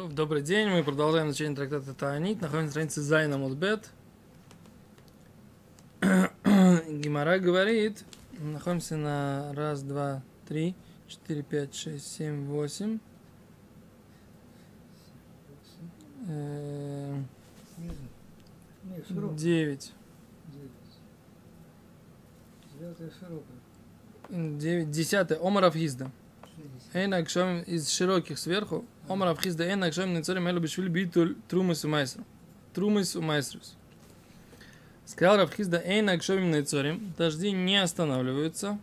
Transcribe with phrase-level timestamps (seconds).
[0.00, 2.40] То, добрый день, мы продолжаем изучение трактата Таанит.
[2.40, 3.90] Находимся на странице Зайна Мудбет.
[6.00, 8.02] Гимара говорит,
[8.38, 10.74] находимся на раз, два, три,
[11.06, 12.98] четыре, пять, шесть, семь, восемь.
[16.28, 17.22] Э.
[19.36, 19.92] Девять.
[22.78, 23.10] Девятая.
[24.30, 24.90] Девять.
[24.90, 25.38] Десятое.
[25.42, 26.10] Омаров Хизда.
[26.92, 28.84] Эйн акшомим из широких сверху.
[29.08, 29.64] Омаров Хизда.
[29.64, 32.24] Эйн акшомим нецорим элу бишвиль битуль трумыс умайсру.
[32.74, 33.76] Трумыс умайсрус.
[35.06, 37.12] Сказал Равхизда, Эйн акшомим нецорим.
[37.18, 38.78] Дожди не останавливаются.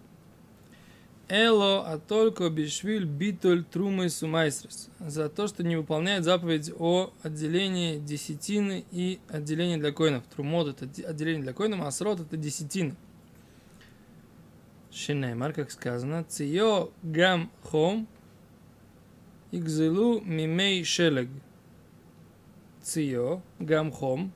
[1.29, 4.89] Эло, а только бишвиль битуль трумыс умайсрус.
[4.99, 10.23] За то, что не выполняет заповедь о отделении десятины и отделении для коинов.
[10.33, 12.95] Трумот это де- отделение для коинов, а срот это десятина.
[14.91, 18.07] Шинеймар, как сказано, цио гам хом
[19.51, 21.29] игзелу мимей шелег.
[22.81, 24.31] Цио гам хом,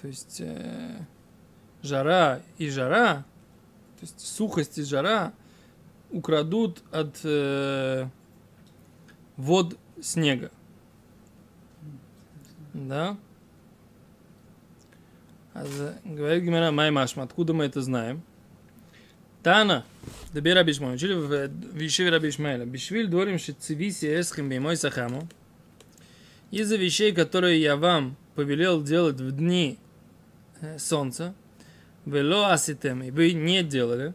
[0.00, 0.98] то есть э,
[1.82, 3.24] жара и жара,
[3.98, 5.32] то есть сухость и жара
[6.10, 8.08] украдут от э,
[9.36, 10.50] вод снега.
[12.72, 13.16] Да?
[15.52, 18.22] А за- Говорит Гимара Маймашма, откуда мы это знаем?
[19.44, 19.84] Тана,
[20.32, 22.64] Дабе Раби Шмуэль, учили в, в Ешиве Раби Ишмаэля.
[22.64, 25.28] Бишвиль дворим шицивиси эсхим беймой сахаму.
[26.50, 29.78] Из-за вещей, которые я вам повелел делать в дни
[30.78, 31.34] солнца,
[32.06, 34.14] вело аситем, и вы не делали,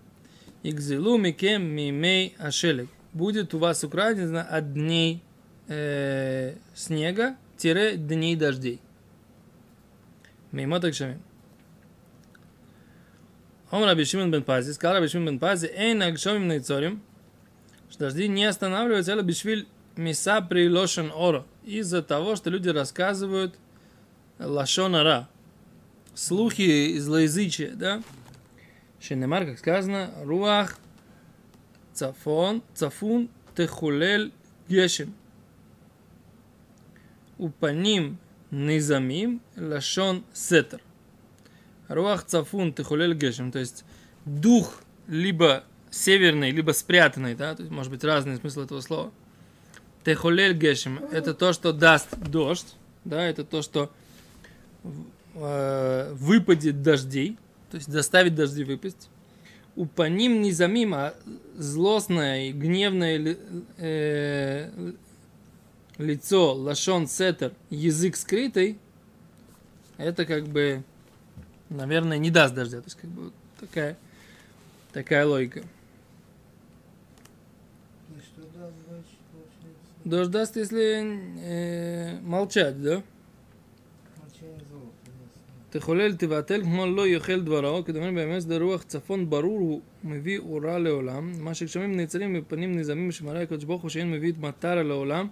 [0.64, 2.90] игзилу микем мимей ашелек.
[3.14, 5.22] Будет у вас украдено от дней
[5.68, 8.82] э, снега, тире дней дождей.
[10.52, 11.22] Мимо так шамим.
[13.72, 17.02] Ом Раби Шимон бен Пази, сказал Раби бен Пази, эй нагшомим нейцорим,
[17.90, 23.56] что дожди не останавливаются, это бишвиль миса при лошен оро, из-за того, что люди рассказывают
[24.40, 25.30] лашонара,
[26.16, 28.02] слухи и злоязычия, да?
[29.00, 30.78] Шенемар, как сказано, руах
[31.94, 34.32] цафон, цафун техулель
[34.68, 35.14] гешем.
[37.38, 38.18] Упаним
[38.52, 40.82] низамим лашон сетер.
[41.90, 43.84] Руах цафун техулель гешем, то есть
[44.24, 49.12] дух либо северный, либо спрятанный, да, то есть может быть разный смысл этого слова.
[50.06, 53.92] Техулель гешем– это то, что даст дождь, да, это то, что
[55.34, 57.38] э, выпадет дождей,
[57.72, 59.10] то есть заставит дожди выпасть.
[59.76, 61.16] У ним не замим, а
[61.58, 63.38] злостное и гневное
[63.78, 64.94] э,
[65.98, 68.78] лицо, лашон сетер, язык скрытый,
[69.98, 70.84] это как бы,
[71.71, 72.79] наверное, не даст дождя.
[72.79, 73.97] То есть как бы вот такая,
[74.93, 75.61] такая логика.
[75.61, 75.63] И
[78.21, 79.81] что да, значит, получается?
[80.05, 81.05] Дождь даст, если
[81.41, 83.03] э, молчать, да?
[84.23, 85.43] Молчание золота, ясно.
[85.71, 90.79] תחולל תבטל כמו לא יאכל דברו, כדומה באמת שדה רוח צפון ברור הוא מביא אורה
[90.79, 95.29] לעולם, מה שגשמים נעצרים מפנים נזמים שמראה הקדוש ברוך הוא שאין מביא את מטרה לעולם,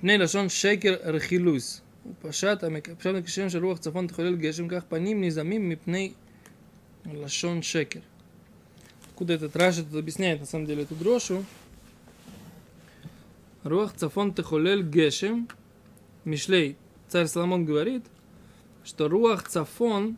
[0.00, 1.82] פני לשון שקר רכילוס.
[2.24, 6.12] ופשט המק- פשט הקשרים של רוח צפון תחולל גשם, כך פנים נזמים מפני
[7.12, 8.00] לשון שקר.
[9.10, 11.44] Откуда этот Раши тут объясняет на самом деле эту дрошу?
[13.64, 15.48] Руах цафон техолель гешем.
[16.24, 16.76] Мишлей,
[17.08, 18.04] царь Соломон говорит,
[18.84, 20.16] что руах цафон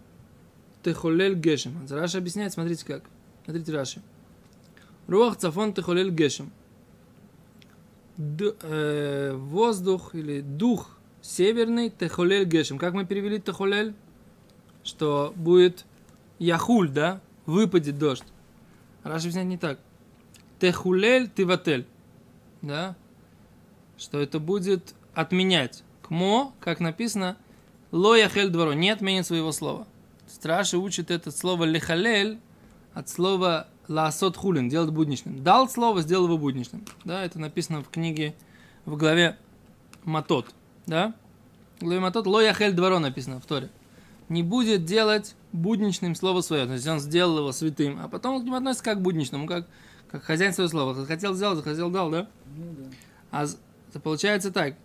[0.82, 1.78] техолель гешем.
[1.91, 3.04] А Раши объясняет, смотрите как.
[3.47, 4.03] Смотрите Раши.
[5.08, 6.53] Руах цафон техолель гешем.
[8.19, 10.94] Д- э, воздух или дух
[11.25, 12.78] северный техолель гешем.
[12.78, 13.94] Как мы перевели техолель?
[14.84, 15.86] Что будет
[16.38, 17.22] яхуль, да?
[17.46, 18.24] Выпадет дождь.
[19.03, 19.80] Раши объясняет не так.
[20.59, 21.86] Техулель тиватель.
[22.62, 22.96] Да?
[23.97, 25.84] Что это будет отменять.
[26.03, 27.38] Кмо, как написано,
[27.92, 29.88] Ло яхель дворо, не отменит своего слова.
[30.28, 32.40] Страши учит это слово лехалель
[32.94, 35.44] от слова лаасот хулин, делать будничным.
[35.44, 36.84] Дал слово, сделал его будничным.
[37.03, 38.36] Да, это написано в книге
[38.86, 39.38] в главе
[40.04, 40.48] Матот.
[40.87, 41.13] Да?
[41.79, 43.69] В главе Матот ло яхель дворо написано в Торе.
[44.29, 46.65] Не будет делать будничным слово свое.
[46.65, 49.47] То есть он сделал его святым, а потом он к нему относится как к будничному,
[49.47, 49.67] как,
[50.09, 50.93] как хозяин своего слова.
[50.93, 52.27] Захотел сделал, захотел дал, да?
[52.55, 52.85] Ну да.
[53.31, 53.45] А
[53.89, 54.75] это получается так,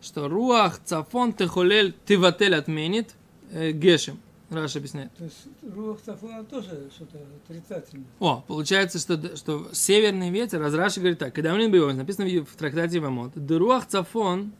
[0.00, 3.14] что רוח צפון תחולל תבטל отменит
[3.50, 4.18] э, גשם.
[4.52, 5.10] Раши объясняет.
[5.14, 8.04] То есть רוח צפונה тоже что-то отрицательное.
[8.20, 11.58] О, получается, что, что северный ветер, раз Раши говорит так, когда мы
[11.94, 14.52] написано в в трактате Йевамот, רוח צפון,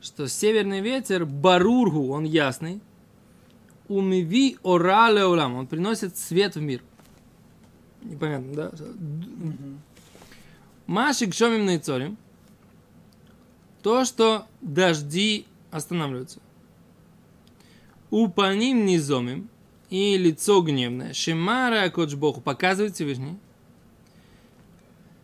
[0.00, 2.80] что северный ветер, ברור הוא, он ясный,
[3.88, 6.82] ומביא אורה לעולם, он приносит свет в мир.
[8.02, 8.72] Непонятно, да?
[10.86, 12.16] Машик шомим на Ицорим.
[13.82, 16.40] То, что дожди останавливаются.
[18.10, 19.48] Упаним низомим
[19.90, 21.12] и лицо гневное.
[21.12, 23.38] Шимара Богу показывает Всевышний.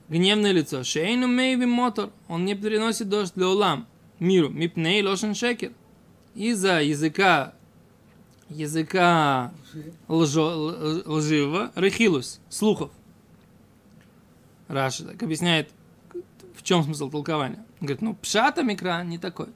[0.08, 0.82] Гневное лицо.
[0.82, 2.10] Шейну мейви мотор.
[2.28, 3.86] Он не переносит дождь для улам.
[4.22, 4.48] Миру.
[4.50, 5.72] Мипней лошен шекер.
[6.34, 7.54] Из-за языка
[8.48, 9.52] языка
[10.08, 12.90] лжо, лживого, рехилус, слухов.
[14.68, 15.70] Раша так объясняет,
[16.54, 17.64] в чем смысл толкования.
[17.80, 19.48] Говорит, ну, пшата микра не такой.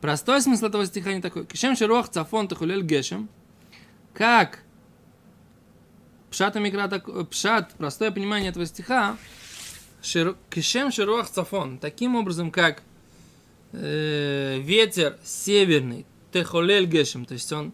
[0.00, 1.44] Простой смысл этого стиха не такой.
[1.44, 3.28] Кишем шерох цафон тахулель гешем.
[4.14, 4.62] Как
[6.30, 9.18] пшата микра так, пшат, простое понимание этого стиха,
[10.02, 11.78] шер, кишем шерох цафон.
[11.78, 12.82] Таким образом, как
[13.74, 17.72] э, ветер северный, техолель гешем, то есть он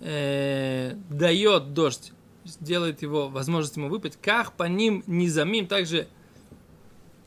[0.00, 2.12] э, дает дождь,
[2.60, 6.08] делает его, возможность ему выпасть, как по ним низамим, также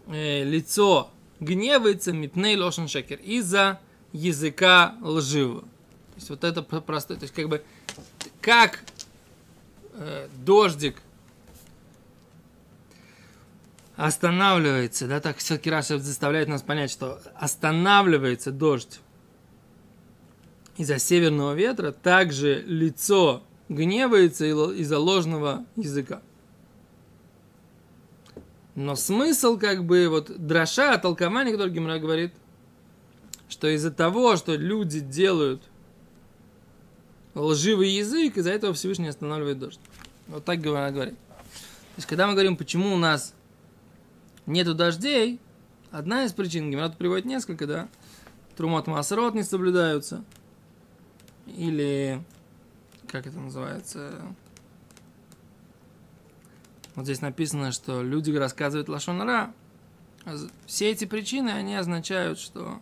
[0.08, 3.80] э, лицо гневается, мипней лошен шекер, из-за
[4.12, 5.62] языка лживого.
[5.62, 7.64] То есть вот это простое, то есть как бы,
[8.42, 8.84] как
[9.94, 10.96] э, дождик
[13.96, 19.00] останавливается, да, так все-таки Раша заставляет нас понять, что останавливается дождь
[20.78, 26.22] из-за северного ветра, также лицо гневается из-за ложного языка.
[28.76, 32.34] Но смысл, как бы, вот дроша, толкование, которое Гимра говорит,
[33.48, 35.64] что из-за того, что люди делают
[37.36, 39.80] лживый язык, из-за этого Всевышний останавливает дождь.
[40.28, 41.16] Вот так она говорит.
[41.16, 43.34] То есть, когда мы говорим, почему у нас
[44.46, 45.40] нету дождей,
[45.92, 47.88] одна из причин, Гимрат приводит несколько, да,
[48.56, 50.24] Трумот Масрот не соблюдаются–
[51.48, 52.24] или
[53.08, 54.22] как это называется?
[56.96, 59.54] Вот здесь написано, что люди рассказывают лошонара.
[60.66, 62.80] Все эти причины, они означают, что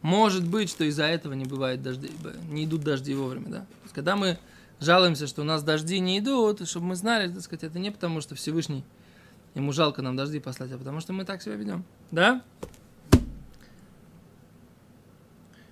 [0.00, 2.10] может быть, что из-за этого не бывает дождей,
[2.50, 3.66] не идут дожди вовремя, да.
[3.92, 4.38] Когда мы
[4.80, 8.20] жалуемся, что у нас дожди не идут, чтобы мы знали, так сказать, это не потому,
[8.20, 8.84] что Всевышний
[9.54, 11.84] ему жалко нам дожди послать, а потому что мы так себя ведем.
[12.10, 12.42] Да?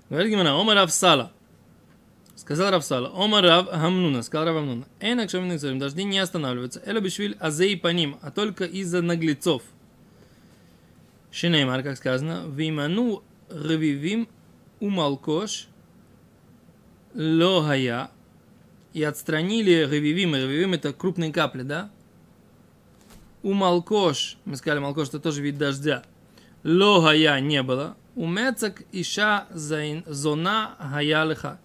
[0.09, 1.33] Говорит Гимана, Омар Авсала.
[2.35, 7.01] Сказал Равсала, Ома Рав Хамнуна, сказал Рав Хамнуна, Эйна кшамин царим, дожди не останавливаются, Эла
[7.01, 9.63] бишвиль азей по ним, а только из-за наглецов.
[11.31, 14.27] Шинеймар, как сказано, Виману ревивим
[14.81, 15.69] умалкош
[17.15, 18.11] лохая,
[18.95, 21.91] и отстранили ревивим, ревивим это крупные капли, да?
[23.43, 26.03] У Малкош, мы сказали, Малкош это тоже вид дождя.
[26.63, 27.97] Лохая не было.
[28.15, 31.59] У Мецак иша зона хая леха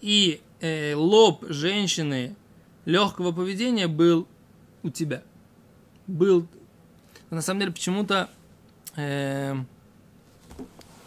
[0.00, 2.36] и э, лоб женщины
[2.84, 4.26] легкого поведения был
[4.82, 5.22] у тебя.
[6.06, 6.46] Был.
[7.30, 8.28] На самом деле, почему-то
[8.96, 9.54] э,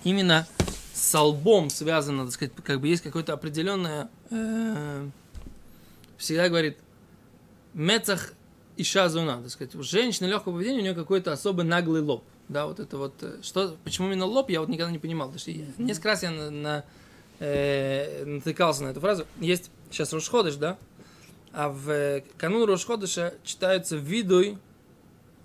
[0.03, 0.47] именно
[0.94, 5.07] с лбом связано, так сказать, как бы есть какое-то определенное, э,
[6.17, 6.77] всегда говорит,
[7.73, 8.33] мецах
[8.79, 12.23] и шазуна, так сказать, у женщины легкого поведения, у нее какой-то особый наглый лоб.
[12.47, 15.27] Да, вот это вот, э, что, почему именно лоб, я вот никогда не понимал.
[15.27, 16.85] Потому что я, несколько раз я на, на
[17.39, 19.25] э, натыкался на эту фразу.
[19.41, 20.77] Есть сейчас Рошходыш, да?
[21.51, 24.57] А в э, канун Рошходыша читаются видуй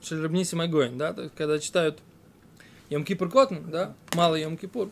[0.01, 1.13] Шельрабниси Магоин, да?
[1.13, 1.99] То когда читают
[2.89, 3.95] Йом Кипур Котн, да?
[4.15, 4.91] Малый Йом Кипур,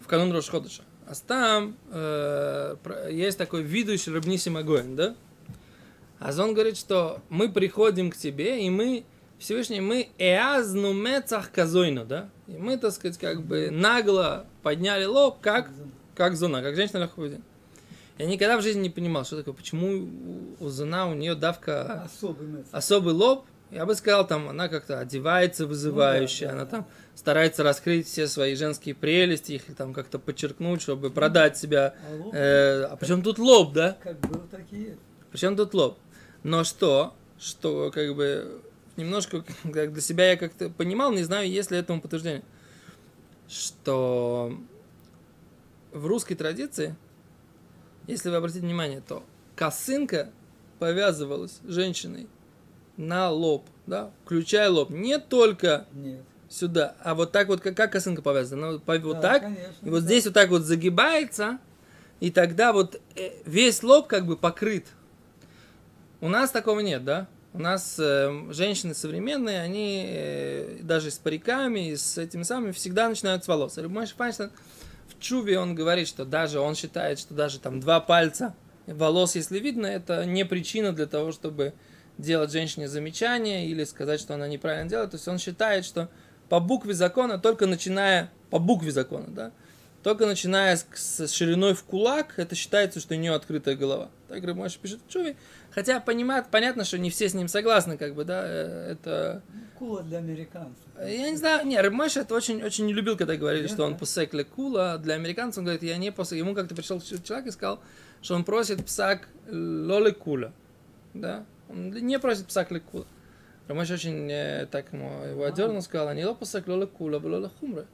[0.00, 0.82] в канун Рошходыша.
[1.08, 2.76] А там э,
[3.10, 5.16] есть такой видуй Шельрабниси Магоин, да?
[6.24, 9.04] А он говорит, что мы приходим к тебе, и мы
[9.38, 12.30] Всевышний, мы эазну мецах казойну, да?
[12.46, 15.70] И мы, так сказать, как бы нагло подняли лоб, как
[16.14, 17.42] как зона, как женщина поведения.
[18.18, 20.08] Я никогда в жизни не понимал, что такое, почему
[20.60, 23.44] у зона, у нее давка Особый, особый лоб.
[23.70, 26.70] Я бы сказал, там она как-то одевается вызывающе, ну, да, она да.
[26.70, 31.94] там старается раскрыть все свои женские прелести, их там как-то подчеркнуть, чтобы продать себя.
[32.08, 33.98] А, лоб, э, а причем тут лоб, да?
[34.00, 34.96] Как было, такие.
[35.32, 35.98] Причем тут лоб.
[36.44, 37.14] Но что?
[37.40, 38.62] Что как бы
[38.96, 42.44] немножко как для себя я как-то понимал, не знаю, есть ли этому подтверждение,
[43.48, 44.56] что
[45.92, 46.94] в русской традиции,
[48.06, 49.24] если вы обратите внимание, то
[49.56, 50.30] косынка
[50.78, 52.28] повязывалась женщиной
[52.96, 56.22] на лоб, да, включая лоб, не только Нет.
[56.48, 59.90] сюда, а вот так вот, как, как косынка повязана, вот, вот да, так, конечно, и
[59.90, 60.06] вот да.
[60.06, 61.58] здесь вот так вот загибается,
[62.20, 64.86] и тогда вот э, весь лоб как бы покрыт.
[66.24, 67.26] У нас такого нет, да?
[67.52, 73.10] У нас э, женщины современные, они э, даже с париками, и с этими самыми всегда
[73.10, 73.76] начинают с волос.
[73.76, 74.50] Рыбмойш Файнштейн
[75.06, 78.54] в Чуве он говорит, что даже он считает, что даже там два пальца
[78.86, 81.74] волос, если видно, это не причина для того, чтобы
[82.16, 85.10] делать женщине замечание или сказать, что она неправильно делает.
[85.10, 86.08] То есть он считает, что
[86.48, 89.52] по букве закона, только начиная по букве закона, да,
[90.04, 94.10] только начиная с, с шириной в кулак, это считается, что у нее открытая голова.
[94.28, 95.34] Так Рабмойша пишет в Чуве.
[95.70, 99.42] Хотя понимает, понятно, что не все с ним согласны, как бы, да, э, это...
[99.78, 100.84] Кула для американцев.
[101.00, 103.98] Я не знаю, не, Рыбмойша это очень, очень не любил, когда говорили, что он да.
[103.98, 104.98] пусек лекула.
[104.98, 106.36] Для американцев он говорит, я не пусек.
[106.36, 107.80] Ему как-то пришел человек и сказал,
[108.20, 110.52] что он просит псак лолекула.
[111.14, 111.46] Да?
[111.70, 113.06] Он не просит псак лекула.
[113.68, 117.86] Рыбмойша очень э, так ему его одернул, сказал, они ло пусек лолекула, лоле хумра.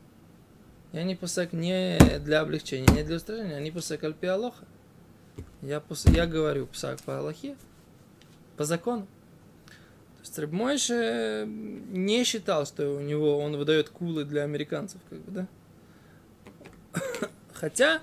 [0.92, 4.64] Я не пусек не для облегчения, не для устранения, они пусек альпи алоха.
[5.62, 6.06] Я, пус...
[6.06, 7.56] я говорю псак по Аллахе,
[8.56, 9.06] по закону.
[10.16, 15.30] То есть Рыбмойше не считал, что у него он выдает кулы для американцев, как бы,
[15.30, 15.47] да?
[17.52, 18.00] Хотя,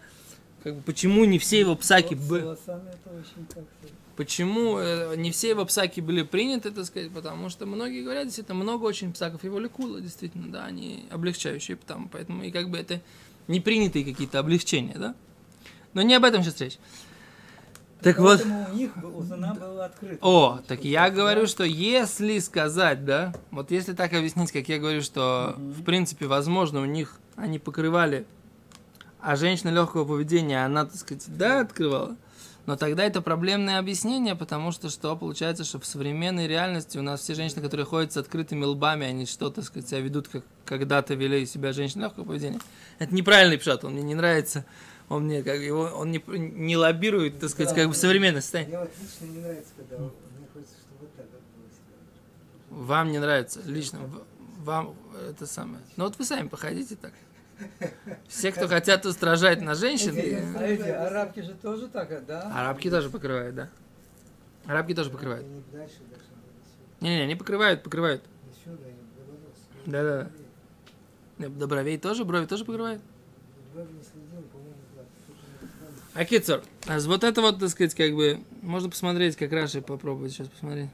[0.67, 2.57] как бы, почему не все его псаки Вот были,
[4.17, 8.57] почему э, не все его псаки были приняты, так сказать, потому что многие говорят, действительно,
[8.57, 13.00] много очень псаков его лекула, действительно, да, они облегчающие, потому, поэтому и как бы это
[13.47, 15.15] не принятые какие-то облегчения, да?
[15.93, 16.77] Но не об этом сейчас речь.
[18.01, 18.39] Так вот.
[18.39, 20.17] Поэтому у них у Зана было открыто.
[20.21, 25.01] О, так я говорю, что если сказать, да, вот если так объяснить, как я говорю,
[25.01, 25.71] что Мгм.
[25.71, 28.25] в принципе, возможно, у них они покрывали,
[29.19, 32.15] а женщина легкого поведения, она, так сказать, да, открывала.
[32.65, 37.21] Но тогда это проблемное объяснение, потому что что получается, что в современной реальности у нас
[37.21, 41.13] все женщины, которые ходят с открытыми лбами, они что, так сказать, себя ведут, как когда-то
[41.13, 42.59] вели себя женщины легкого поведения.
[43.00, 44.65] Это неправильный пшат, он мне не нравится.
[45.07, 47.81] Он мне как его, он не, не лоббирует, так сказать, Да.
[47.81, 48.77] как бы современное состояние.
[48.77, 50.12] Мне вот лично не нравится, когда мне
[50.53, 52.86] хочется, чтобы вот так вот было себя.
[52.86, 54.00] Вам не нравится лично,
[54.65, 54.93] вам
[55.29, 55.79] это самое.
[55.95, 57.13] Ну вот вы сами походите так.
[58.28, 62.52] Все, кто хотят устражать на женщин, э, эти арабки же тоже так, да?
[62.54, 63.70] арабки тоже покрывают, да.
[64.66, 65.46] Арабки тоже покрывают.
[67.00, 68.24] Не-не, они покрывают, покрывают.
[69.86, 70.30] Да-да.
[71.38, 73.02] До бровей тоже, брови тоже покрывают.
[76.14, 80.32] А кицур, а вот это вот, так сказать, как бы, можно посмотреть, как Раши попробовать
[80.32, 80.90] сейчас посмотреть.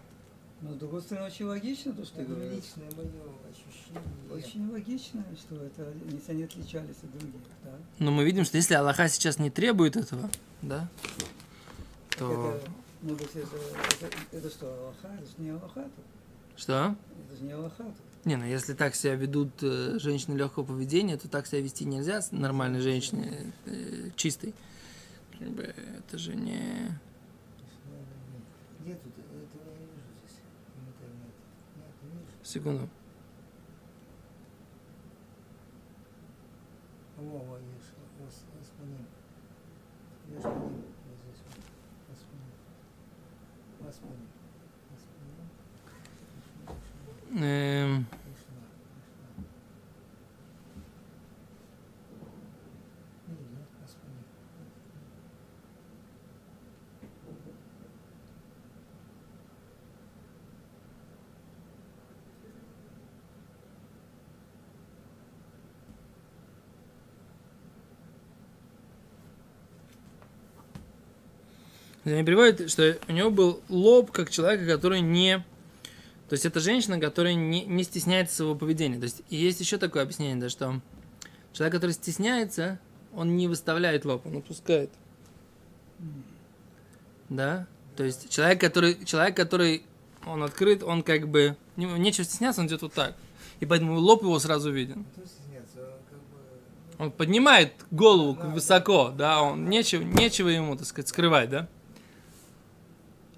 [0.64, 2.54] Но с другой стороны, очень логично то, что ты Это говоришь.
[2.56, 3.12] личное мое
[3.52, 4.02] ощущение.
[4.32, 5.94] Очень логично, что это
[6.30, 7.72] они отличались от других, да?
[8.00, 10.30] Но мы видим, что если Аллаха сейчас не требует этого,
[10.62, 10.90] да,
[12.18, 12.56] то...
[12.56, 13.58] Это, ну, то есть это,
[14.06, 15.14] это, это что, Аллаха?
[15.16, 16.06] Это же не Аллаха тут.
[16.56, 16.96] Что?
[17.28, 18.26] Это же не Аллаха тут.
[18.26, 22.22] Не, ну если так себя ведут э, женщины легкого поведения, то так себя вести нельзя
[22.22, 24.56] с нормальной женщине, э, чистой.
[25.38, 26.98] Как бы это же не...
[28.80, 29.12] Где тут?
[29.18, 30.40] Этого я не вижу здесь.
[30.74, 31.34] В интернете.
[31.76, 32.32] Нет, не вижу.
[32.54, 32.88] Секунду.
[37.18, 37.58] Во, во,
[72.06, 75.38] Они приводят, что у него был лоб как человека, который не...
[76.28, 78.98] То есть это женщина, которая не, не стесняется своего поведения.
[78.98, 80.82] То есть и есть еще такое объяснение, да, что
[81.54, 82.80] человек, который стесняется,
[83.14, 84.90] он не выставляет лоб, он опускает.
[87.30, 87.68] Да?
[87.96, 89.84] То есть человек, который, человек, который
[90.26, 91.56] он открыт, он как бы...
[91.76, 93.16] не- Нечего стесняться, он идет вот так.
[93.60, 95.06] И поэтому лоб его сразу виден.
[95.16, 95.94] Стесняется?
[96.98, 101.68] Он поднимает голову высоко, да, он нечего, нечего ему, так сказать, скрывать, да.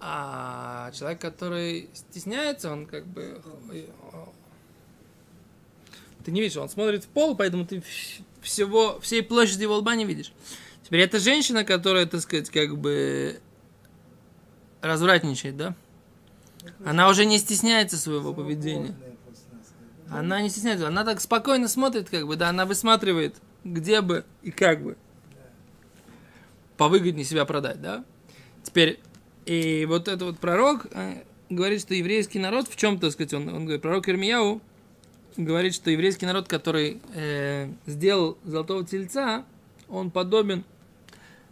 [0.08, 3.42] А человек, который стесняется, он как бы...
[6.24, 9.96] Ты не видишь, он смотрит в пол, поэтому ты вс- всего, всей площади его лба
[9.96, 10.32] не видишь.
[10.84, 13.40] Теперь это женщина, которая, так сказать, как бы
[14.82, 15.76] развратничает, да?
[16.86, 18.96] Она уже не стесняется своего поведения.
[20.12, 24.52] Она не стесняется, она так спокойно смотрит, как бы, да, она высматривает, где бы и
[24.52, 24.98] как бы
[26.78, 28.06] повыгоднее себя продать, да.
[28.62, 29.00] Теперь,
[29.46, 33.50] и вот этот вот пророк э, говорит, что еврейский народ в чем, так сказать, он,
[33.50, 34.62] он говорит, пророк Ирмияу
[35.38, 39.46] говорит, что еврейский народ, который э, сделал золотого тельца,
[39.88, 40.64] он подобен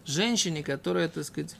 [0.06, 1.56] женщине, которая, так сказать,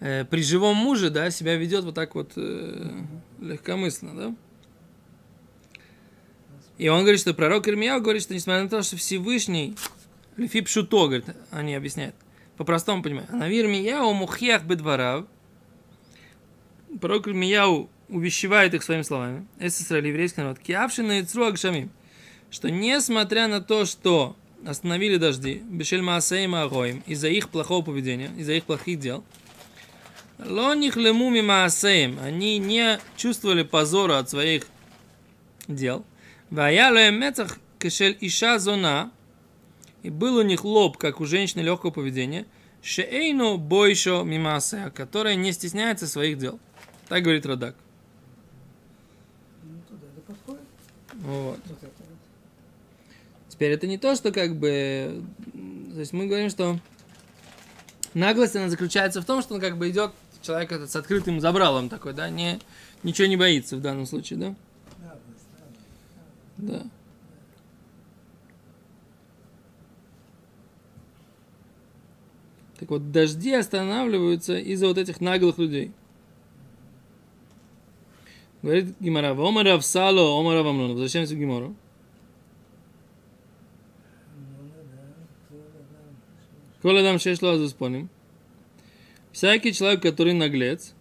[0.00, 3.02] э, при живом муже, да, себя ведет вот так вот э,
[3.40, 4.36] легкомысленно, да.
[6.76, 9.76] И он говорит, что пророк Ирмияу говорит, что несмотря на то, что Всевышний,
[10.36, 12.16] Лефи Пшуто, говорит, они объясняют,
[12.56, 15.26] по-простому понимаю, Навир Мияу мухьях бедварав,
[17.00, 19.46] пророк Ирмияу увещевает их своими словами.
[19.58, 20.58] Эсэсраль, еврейский народ.
[20.58, 21.90] Киавшина и Агшамим.
[22.50, 28.52] Что несмотря на то, что остановили дожди, Бешель Маасейма Агоим, из-за их плохого поведения, из-за
[28.52, 29.24] их плохих дел,
[30.38, 34.66] Лоних лемуми Маасеем, они не чувствовали позора от своих
[35.68, 36.04] дел.
[36.50, 39.10] Вая мецах кешель иша зона,
[40.04, 42.44] и был у них лоб, как у женщины легкого поведения,
[42.82, 46.60] шеэйну бойшо мимасея, которая не стесняется своих дел.
[47.08, 47.74] Так говорит Радак.
[49.62, 49.80] Ну.
[51.22, 51.58] Вот.
[51.66, 52.18] Вот это вот.
[53.48, 55.24] Теперь это не то, что как бы...
[55.94, 56.78] То есть мы говорим, что
[58.12, 61.88] наглость, она заключается в том, что он как бы идет, человек этот с открытым забралом
[61.88, 62.60] такой, да, не,
[63.02, 64.54] ничего не боится в данном случае, да?
[66.58, 66.82] Да.
[72.84, 75.90] Так вот, дожди останавливаются из-за вот этих наглых людей.
[78.60, 80.90] Говорит Гимара, Омара в Сало, Омара в Амнон.
[80.90, 81.74] Возвращаемся к Гимору.
[86.82, 88.10] Шесть лазуспоним.
[89.32, 90.94] Всякий человек, который наглец,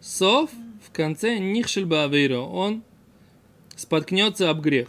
[0.00, 0.50] сов
[0.82, 2.82] в конце нихшель баавейро, он
[3.76, 4.88] споткнется об грех.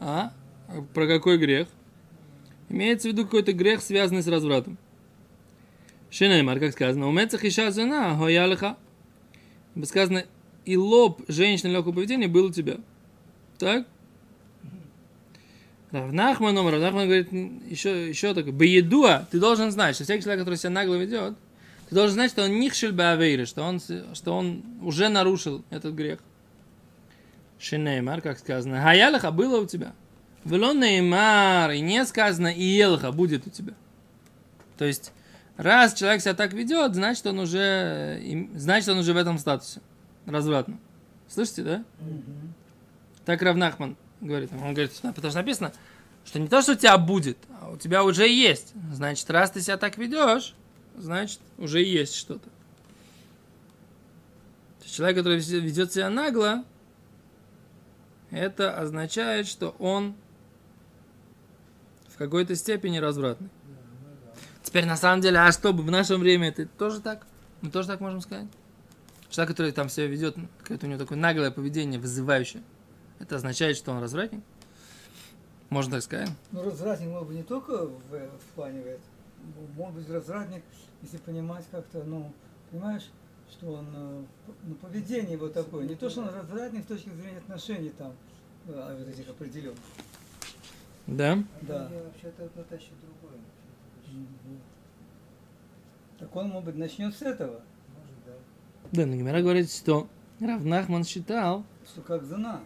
[0.00, 0.32] А?
[0.94, 1.68] Про какой грех?
[2.74, 4.78] Имеется в виду какой-то грех, связанный с развратом.
[6.10, 8.76] Шинеймар, как сказано, умецах иша зена, хоялиха.
[9.84, 10.24] Сказано,
[10.64, 12.78] и лоб женщины легкого поведения был у тебя.
[13.58, 13.86] Так?
[15.92, 17.32] Равнахман, Омар, Равнахман говорит
[17.70, 18.52] еще, еще такое.
[18.52, 21.36] Беедуа, ты должен знать, что всякий человек, который себя нагло ведет,
[21.88, 23.80] ты должен знать, что он нихшель баавейры, что он,
[24.14, 26.18] что он уже нарушил этот грех.
[27.60, 29.94] Шинеймар, как сказано, хаялаха было у тебя.
[30.44, 33.74] Велон неймар, и не сказано, и елха будет у тебя.
[34.76, 35.12] То есть,
[35.56, 39.80] раз человек себя так ведет, значит, он уже, им- значит, он уже в этом статусе.
[40.26, 40.78] Развратно.
[41.28, 41.84] Слышите, да?
[42.00, 42.54] Мгм.
[43.24, 44.50] Так Равнахман говорит.
[44.52, 45.72] Он говорит, потому что написано,
[46.24, 48.72] что не то, что у тебя будет, а у тебя уже есть.
[48.92, 50.54] Значит, раз ты себя так ведешь,
[50.96, 52.48] значит, уже есть что-то.
[54.84, 56.64] Человек, который ведет себя нагло,
[58.30, 60.14] это означает, что он
[62.14, 63.50] в какой-то степени развратный.
[64.62, 67.26] Теперь на самом деле, а что в нашем время это тоже так?
[67.60, 68.46] Мы тоже так можем сказать?
[69.30, 72.62] Человек, который там себя ведет, какое-то у него такое наглое поведение, вызывающее,
[73.18, 74.42] это означает, что он развратник?
[75.70, 76.30] Можно так сказать?
[76.52, 79.74] Ну, развратник мог бы не только в, в плане в этом.
[79.76, 80.62] Мог быть развратник,
[81.02, 82.32] если понимать как-то, ну,
[82.70, 83.10] понимаешь,
[83.50, 84.24] что он, э,
[84.62, 85.86] ну, поведение вот такое.
[85.86, 88.12] Не то, что он развратник с точки зрения отношений там,
[88.66, 89.78] э, а вот этих определенных.
[91.06, 91.38] Да.
[91.62, 91.90] Да.
[91.92, 93.40] Я вообще-то это еще другое.
[96.18, 98.32] Так он, может быть, начнет с этого, Может, да.
[98.92, 100.08] Да, но Гимера говорит, что
[100.40, 102.60] Равнахман считал, что как жена.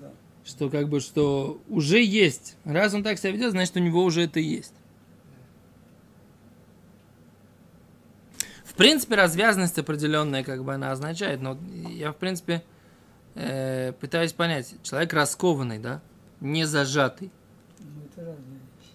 [0.00, 0.10] Да.
[0.44, 2.56] что как бы, что уже есть.
[2.64, 4.74] Раз он так себя ведет, значит, у него уже это есть.
[8.64, 12.62] В принципе, развязанность определенная, как бы она означает, но я, в принципе,
[13.34, 14.74] э, пытаюсь понять.
[14.82, 16.00] Человек раскованный, да,
[16.40, 17.30] не зажатый.
[17.80, 18.92] Ну, это разные вещи.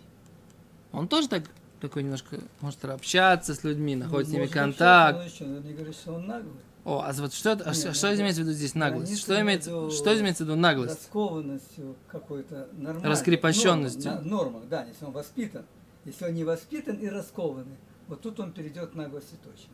[0.93, 1.43] Он тоже так
[1.81, 5.25] такой немножко может общаться с людьми, находит с ними контакт.
[5.25, 6.53] еще, не говорит, что он наглый.
[6.85, 9.19] О, а вот что, это- а что, ну, что имеется в виду здесь наглость?
[9.19, 10.95] Что имеется, между что имеется в виду наглость?
[10.95, 13.09] Раскованностью какой-то нормальной.
[13.09, 14.11] Раскрепощенностью.
[14.11, 15.65] Норма, на- норма, да, если он воспитан.
[16.05, 17.77] Если он не воспитан и раскованный,
[18.07, 19.71] вот тут он перейдет к наглости точно.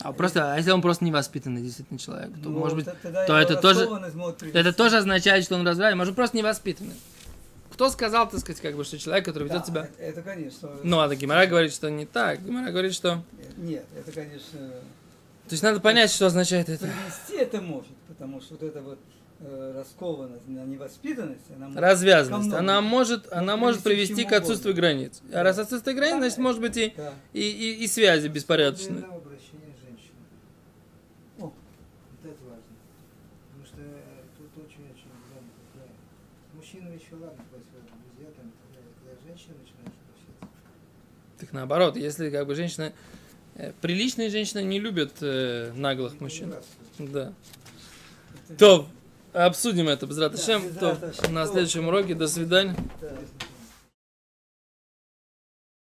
[0.00, 2.84] А просто, а если он просто невоспитанный действительно человек, то Ну, может быть,
[3.26, 3.80] то это тоже-
[4.52, 6.94] это тоже означает, что он развратный, может просто невоспитанный.
[7.70, 9.82] Кто сказал, так сказать, как бы, что человек, который ведет Да, себя...
[9.82, 10.70] Это, это, конечно.
[10.82, 12.42] Ну, а Гимара говорит, что не так.
[12.42, 13.22] Гимара говорит, что...
[13.56, 16.86] Нет, это, конечно, То есть надо понять, что означает это.
[16.86, 18.98] привести это может, потому что вот эта вот
[19.40, 22.52] э, раскованность, невоспитанность, она может Развязанность.
[22.52, 25.20] Она может, она может привести к отсутствию границ.
[25.32, 27.12] А раз отсутствие границ, значит, может быть и, Да.
[27.32, 29.00] и, и, и связи беспорядочные.
[29.00, 30.16] Свободное обращение женщины.
[31.38, 31.42] О.
[31.42, 31.52] Вот
[32.24, 32.62] это важно.
[33.52, 35.88] Потому что э, тут очень-очень главное такое.
[36.54, 38.52] Мужчина еще ладно, друзья там,
[39.04, 40.48] когда женщина начинаешь обращаться.
[41.38, 42.92] Так наоборот, если как бы женщина...
[43.56, 46.54] э, Приличные женщины не любят э, наглых не мужчин.
[46.98, 47.32] Да.
[48.48, 48.88] Это- То,
[49.32, 52.14] обсудим это без Да, без То, на следующем уроке.
[52.14, 52.74] До свидания.
[53.00, 53.10] Да.